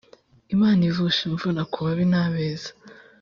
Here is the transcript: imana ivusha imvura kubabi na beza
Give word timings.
imana 0.53 0.81
ivusha 0.89 1.21
imvura 1.29 1.61
kubabi 1.73 2.03
na 2.11 2.23
beza 2.33 2.71